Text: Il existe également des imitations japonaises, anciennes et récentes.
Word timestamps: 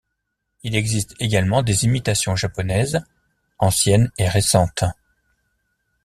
Il 0.63 0.75
existe 0.75 1.13
également 1.19 1.61
des 1.61 1.85
imitations 1.85 2.35
japonaises, 2.35 3.05
anciennes 3.59 4.11
et 4.17 4.27
récentes. 4.27 4.83